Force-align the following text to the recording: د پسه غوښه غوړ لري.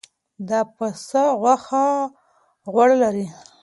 د 0.49 0.51
پسه 0.75 1.23
غوښه 1.39 1.87
غوړ 2.73 2.89
لري. 3.03 3.27